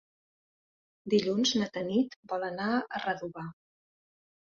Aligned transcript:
Dilluns 1.15 1.53
na 1.61 1.69
Tanit 1.77 2.19
vol 2.35 2.49
anar 2.51 2.73
a 2.83 3.07
Redovà. 3.07 3.49